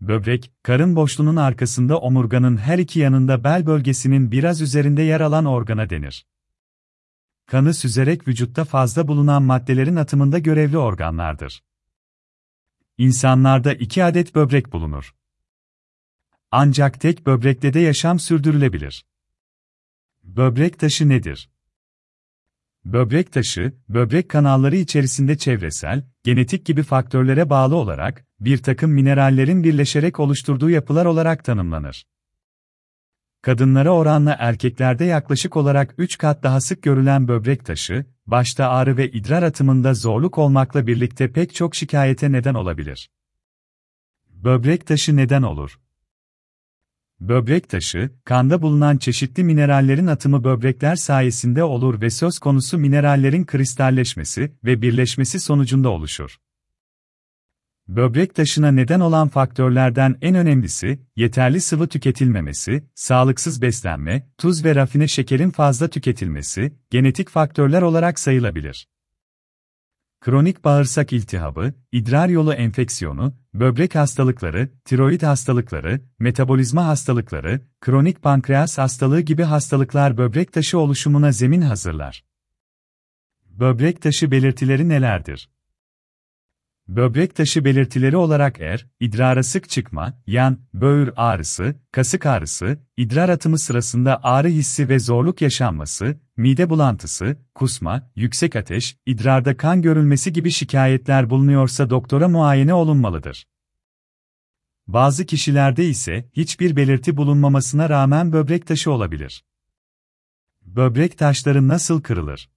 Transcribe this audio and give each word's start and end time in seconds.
Böbrek, 0.00 0.52
karın 0.62 0.96
boşluğunun 0.96 1.36
arkasında 1.36 1.98
omurganın 1.98 2.56
her 2.56 2.78
iki 2.78 2.98
yanında 2.98 3.44
bel 3.44 3.66
bölgesinin 3.66 4.32
biraz 4.32 4.60
üzerinde 4.60 5.02
yer 5.02 5.20
alan 5.20 5.44
organa 5.44 5.90
denir. 5.90 6.26
Kanı 7.46 7.74
süzerek 7.74 8.28
vücutta 8.28 8.64
fazla 8.64 9.08
bulunan 9.08 9.42
maddelerin 9.42 9.96
atımında 9.96 10.38
görevli 10.38 10.78
organlardır. 10.78 11.62
İnsanlarda 12.98 13.74
iki 13.74 14.04
adet 14.04 14.34
böbrek 14.34 14.72
bulunur. 14.72 15.14
Ancak 16.50 17.00
tek 17.00 17.26
böbrekte 17.26 17.72
de 17.72 17.80
yaşam 17.80 18.18
sürdürülebilir. 18.18 19.06
Böbrek 20.24 20.78
taşı 20.78 21.08
nedir? 21.08 21.50
Böbrek 22.92 23.32
taşı, 23.32 23.72
böbrek 23.88 24.28
kanalları 24.28 24.76
içerisinde 24.76 25.38
çevresel, 25.38 26.04
genetik 26.24 26.66
gibi 26.66 26.82
faktörlere 26.82 27.50
bağlı 27.50 27.76
olarak, 27.76 28.26
bir 28.40 28.58
takım 28.58 28.90
minerallerin 28.90 29.64
birleşerek 29.64 30.20
oluşturduğu 30.20 30.70
yapılar 30.70 31.06
olarak 31.06 31.44
tanımlanır. 31.44 32.06
Kadınlara 33.42 33.90
oranla 33.90 34.36
erkeklerde 34.38 35.04
yaklaşık 35.04 35.56
olarak 35.56 35.94
3 35.98 36.18
kat 36.18 36.42
daha 36.42 36.60
sık 36.60 36.82
görülen 36.82 37.28
böbrek 37.28 37.64
taşı, 37.64 38.04
başta 38.26 38.68
ağrı 38.68 38.96
ve 38.96 39.10
idrar 39.10 39.42
atımında 39.42 39.94
zorluk 39.94 40.38
olmakla 40.38 40.86
birlikte 40.86 41.32
pek 41.32 41.54
çok 41.54 41.74
şikayete 41.74 42.32
neden 42.32 42.54
olabilir. 42.54 43.10
Böbrek 44.30 44.86
taşı 44.86 45.16
neden 45.16 45.42
olur? 45.42 45.78
Böbrek 47.20 47.68
taşı, 47.68 48.10
kanda 48.24 48.62
bulunan 48.62 48.96
çeşitli 48.96 49.44
minerallerin 49.44 50.06
atımı 50.06 50.44
böbrekler 50.44 50.96
sayesinde 50.96 51.64
olur 51.64 52.00
ve 52.00 52.10
söz 52.10 52.38
konusu 52.38 52.78
minerallerin 52.78 53.44
kristalleşmesi 53.44 54.52
ve 54.64 54.82
birleşmesi 54.82 55.40
sonucunda 55.40 55.88
oluşur. 55.88 56.36
Böbrek 57.88 58.34
taşına 58.34 58.70
neden 58.70 59.00
olan 59.00 59.28
faktörlerden 59.28 60.16
en 60.22 60.34
önemlisi, 60.34 60.98
yeterli 61.16 61.60
sıvı 61.60 61.88
tüketilmemesi, 61.88 62.84
sağlıksız 62.94 63.62
beslenme, 63.62 64.28
tuz 64.38 64.64
ve 64.64 64.74
rafine 64.74 65.08
şekerin 65.08 65.50
fazla 65.50 65.88
tüketilmesi, 65.88 66.72
genetik 66.90 67.28
faktörler 67.28 67.82
olarak 67.82 68.18
sayılabilir. 68.18 68.88
Kronik 70.20 70.64
bağırsak 70.64 71.12
iltihabı, 71.12 71.72
idrar 71.92 72.28
yolu 72.28 72.54
enfeksiyonu, 72.54 73.34
böbrek 73.54 73.94
hastalıkları, 73.94 74.70
tiroid 74.84 75.22
hastalıkları, 75.22 76.00
metabolizma 76.18 76.86
hastalıkları, 76.86 77.60
kronik 77.80 78.22
pankreas 78.22 78.78
hastalığı 78.78 79.20
gibi 79.20 79.42
hastalıklar 79.42 80.18
böbrek 80.18 80.52
taşı 80.52 80.78
oluşumuna 80.78 81.32
zemin 81.32 81.60
hazırlar. 81.60 82.24
Böbrek 83.46 84.02
taşı 84.02 84.30
belirtileri 84.30 84.88
nelerdir? 84.88 85.48
Böbrek 86.88 87.36
taşı 87.36 87.64
belirtileri 87.64 88.16
olarak 88.16 88.60
er, 88.60 88.86
idrara 89.00 89.42
sık 89.42 89.68
çıkma, 89.68 90.22
yan, 90.26 90.58
böğür 90.74 91.10
ağrısı, 91.16 91.74
kasık 91.92 92.26
ağrısı, 92.26 92.78
idrar 92.96 93.28
atımı 93.28 93.58
sırasında 93.58 94.24
ağrı 94.24 94.48
hissi 94.48 94.88
ve 94.88 94.98
zorluk 94.98 95.42
yaşanması, 95.42 96.20
mide 96.36 96.70
bulantısı, 96.70 97.36
kusma, 97.54 98.10
yüksek 98.16 98.56
ateş, 98.56 98.96
idrarda 99.06 99.56
kan 99.56 99.82
görülmesi 99.82 100.32
gibi 100.32 100.50
şikayetler 100.50 101.30
bulunuyorsa 101.30 101.90
doktora 101.90 102.28
muayene 102.28 102.74
olunmalıdır. 102.74 103.46
Bazı 104.86 105.26
kişilerde 105.26 105.84
ise 105.84 106.28
hiçbir 106.32 106.76
belirti 106.76 107.16
bulunmamasına 107.16 107.88
rağmen 107.88 108.32
böbrek 108.32 108.66
taşı 108.66 108.90
olabilir. 108.90 109.44
Böbrek 110.62 111.18
taşları 111.18 111.68
nasıl 111.68 112.00
kırılır? 112.00 112.48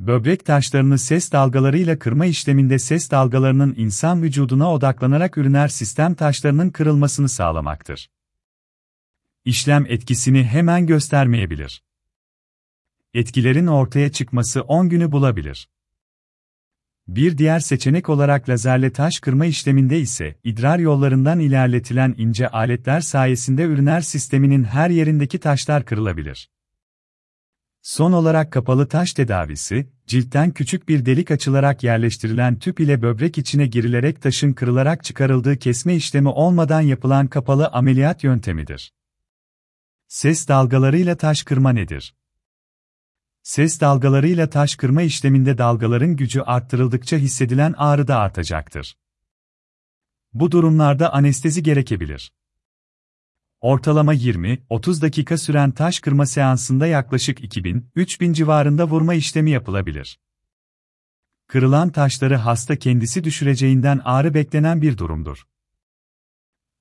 Böbrek 0.00 0.44
taşlarını 0.44 0.98
ses 0.98 1.32
dalgalarıyla 1.32 1.98
kırma 1.98 2.26
işleminde 2.26 2.78
ses 2.78 3.10
dalgalarının 3.10 3.74
insan 3.76 4.22
vücuduna 4.22 4.72
odaklanarak 4.72 5.38
üriner 5.38 5.68
sistem 5.68 6.14
taşlarının 6.14 6.70
kırılmasını 6.70 7.28
sağlamaktır. 7.28 8.10
İşlem 9.44 9.86
etkisini 9.88 10.44
hemen 10.44 10.86
göstermeyebilir. 10.86 11.82
Etkilerin 13.14 13.66
ortaya 13.66 14.12
çıkması 14.12 14.62
10 14.62 14.88
günü 14.88 15.12
bulabilir. 15.12 15.68
Bir 17.08 17.38
diğer 17.38 17.60
seçenek 17.60 18.08
olarak 18.08 18.48
lazerle 18.48 18.92
taş 18.92 19.20
kırma 19.20 19.46
işleminde 19.46 20.00
ise 20.00 20.38
idrar 20.44 20.78
yollarından 20.78 21.40
ilerletilen 21.40 22.14
ince 22.18 22.48
aletler 22.48 23.00
sayesinde 23.00 23.62
üriner 23.62 24.00
sisteminin 24.00 24.64
her 24.64 24.90
yerindeki 24.90 25.38
taşlar 25.38 25.84
kırılabilir. 25.84 26.50
Son 27.82 28.12
olarak 28.12 28.52
kapalı 28.52 28.88
taş 28.88 29.12
tedavisi, 29.12 29.88
ciltten 30.06 30.50
küçük 30.50 30.88
bir 30.88 31.06
delik 31.06 31.30
açılarak 31.30 31.84
yerleştirilen 31.84 32.58
tüp 32.58 32.80
ile 32.80 33.02
böbrek 33.02 33.38
içine 33.38 33.66
girilerek 33.66 34.22
taşın 34.22 34.52
kırılarak 34.52 35.04
çıkarıldığı 35.04 35.56
kesme 35.56 35.96
işlemi 35.96 36.28
olmadan 36.28 36.80
yapılan 36.80 37.26
kapalı 37.26 37.68
ameliyat 37.68 38.24
yöntemidir. 38.24 38.92
Ses 40.08 40.48
dalgalarıyla 40.48 41.16
taş 41.16 41.42
kırma 41.42 41.70
nedir? 41.70 42.14
Ses 43.42 43.80
dalgalarıyla 43.80 44.50
taş 44.50 44.76
kırma 44.76 45.02
işleminde 45.02 45.58
dalgaların 45.58 46.16
gücü 46.16 46.40
arttırıldıkça 46.40 47.16
hissedilen 47.16 47.74
ağrı 47.76 48.08
da 48.08 48.18
artacaktır. 48.18 48.96
Bu 50.32 50.50
durumlarda 50.50 51.12
anestezi 51.12 51.62
gerekebilir. 51.62 52.32
Ortalama 53.60 54.14
20-30 54.14 55.02
dakika 55.02 55.38
süren 55.38 55.70
taş 55.70 56.00
kırma 56.00 56.26
seansında 56.26 56.86
yaklaşık 56.86 57.40
2000-3000 57.40 58.34
civarında 58.34 58.88
vurma 58.88 59.14
işlemi 59.14 59.50
yapılabilir. 59.50 60.18
Kırılan 61.46 61.90
taşları 61.90 62.36
hasta 62.36 62.76
kendisi 62.76 63.24
düşüreceğinden 63.24 64.00
ağrı 64.04 64.34
beklenen 64.34 64.82
bir 64.82 64.98
durumdur. 64.98 65.46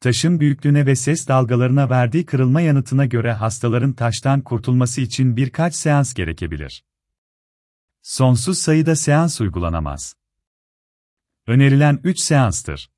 Taşın 0.00 0.40
büyüklüğüne 0.40 0.86
ve 0.86 0.96
ses 0.96 1.28
dalgalarına 1.28 1.90
verdiği 1.90 2.26
kırılma 2.26 2.60
yanıtına 2.60 3.06
göre 3.06 3.32
hastaların 3.32 3.92
taştan 3.92 4.40
kurtulması 4.40 5.00
için 5.00 5.36
birkaç 5.36 5.74
seans 5.74 6.14
gerekebilir. 6.14 6.84
Sonsuz 8.02 8.58
sayıda 8.58 8.96
seans 8.96 9.40
uygulanamaz. 9.40 10.14
Önerilen 11.46 12.00
3 12.04 12.18
seanstır. 12.18 12.90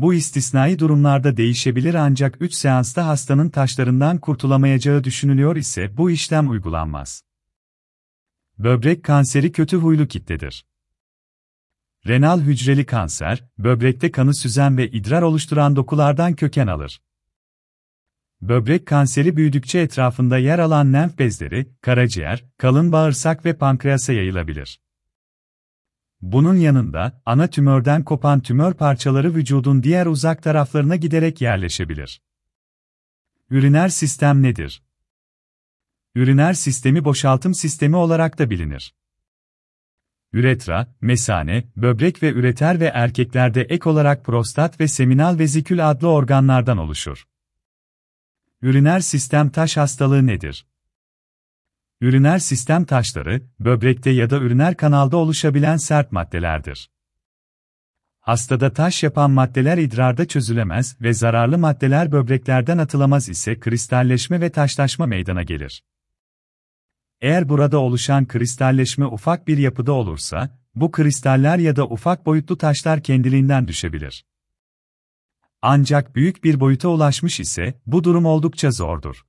Bu 0.00 0.14
istisnai 0.14 0.78
durumlarda 0.78 1.36
değişebilir 1.36 1.94
ancak 1.94 2.42
3 2.42 2.54
seansta 2.54 3.06
hastanın 3.06 3.48
taşlarından 3.48 4.18
kurtulamayacağı 4.18 5.04
düşünülüyor 5.04 5.56
ise 5.56 5.96
bu 5.96 6.10
işlem 6.10 6.50
uygulanmaz. 6.50 7.22
Böbrek 8.58 9.04
kanseri 9.04 9.52
kötü 9.52 9.76
huylu 9.76 10.08
kitledir. 10.08 10.66
Renal 12.06 12.40
hücreli 12.40 12.86
kanser, 12.86 13.44
böbrekte 13.58 14.10
kanı 14.10 14.34
süzen 14.34 14.76
ve 14.76 14.90
idrar 14.90 15.22
oluşturan 15.22 15.76
dokulardan 15.76 16.34
köken 16.34 16.66
alır. 16.66 17.02
Böbrek 18.40 18.86
kanseri 18.86 19.36
büyüdükçe 19.36 19.78
etrafında 19.78 20.38
yer 20.38 20.58
alan 20.58 20.92
lenf 20.92 21.18
bezleri, 21.18 21.68
karaciğer, 21.80 22.44
kalın 22.58 22.92
bağırsak 22.92 23.44
ve 23.44 23.56
pankreasa 23.56 24.12
yayılabilir. 24.12 24.80
Bunun 26.20 26.56
yanında, 26.56 27.22
ana 27.26 27.46
tümörden 27.46 28.04
kopan 28.04 28.40
tümör 28.40 28.74
parçaları 28.74 29.34
vücudun 29.34 29.82
diğer 29.82 30.06
uzak 30.06 30.42
taraflarına 30.42 30.96
giderek 30.96 31.40
yerleşebilir. 31.40 32.22
Üriner 33.50 33.88
sistem 33.88 34.42
nedir? 34.42 34.82
Üriner 36.14 36.54
sistemi 36.54 37.04
boşaltım 37.04 37.54
sistemi 37.54 37.96
olarak 37.96 38.38
da 38.38 38.50
bilinir. 38.50 38.94
Üretra, 40.32 40.94
mesane, 41.00 41.64
böbrek 41.76 42.22
ve 42.22 42.32
üreter 42.32 42.80
ve 42.80 42.86
erkeklerde 42.86 43.62
ek 43.62 43.88
olarak 43.88 44.24
prostat 44.24 44.80
ve 44.80 44.88
seminal 44.88 45.38
vezikül 45.38 45.90
adlı 45.90 46.08
organlardan 46.08 46.78
oluşur. 46.78 47.28
Üriner 48.62 49.00
sistem 49.00 49.50
taş 49.50 49.76
hastalığı 49.76 50.26
nedir? 50.26 50.66
Üriner 52.00 52.38
sistem 52.38 52.84
taşları, 52.84 53.42
böbrekte 53.60 54.10
ya 54.10 54.30
da 54.30 54.38
üriner 54.38 54.76
kanalda 54.76 55.16
oluşabilen 55.16 55.76
sert 55.76 56.12
maddelerdir. 56.12 56.90
Hastada 58.20 58.72
taş 58.72 59.02
yapan 59.02 59.30
maddeler 59.30 59.78
idrarda 59.78 60.28
çözülemez 60.28 60.96
ve 61.00 61.12
zararlı 61.12 61.58
maddeler 61.58 62.12
böbreklerden 62.12 62.78
atılamaz 62.78 63.28
ise 63.28 63.60
kristalleşme 63.60 64.40
ve 64.40 64.50
taşlaşma 64.50 65.06
meydana 65.06 65.42
gelir. 65.42 65.84
Eğer 67.20 67.48
burada 67.48 67.78
oluşan 67.78 68.26
kristalleşme 68.26 69.06
ufak 69.06 69.48
bir 69.48 69.58
yapıda 69.58 69.92
olursa, 69.92 70.58
bu 70.74 70.90
kristaller 70.90 71.58
ya 71.58 71.76
da 71.76 71.86
ufak 71.86 72.26
boyutlu 72.26 72.58
taşlar 72.58 73.02
kendiliğinden 73.02 73.68
düşebilir. 73.68 74.24
Ancak 75.62 76.16
büyük 76.16 76.44
bir 76.44 76.60
boyuta 76.60 76.88
ulaşmış 76.88 77.40
ise 77.40 77.80
bu 77.86 78.04
durum 78.04 78.26
oldukça 78.26 78.70
zordur. 78.70 79.27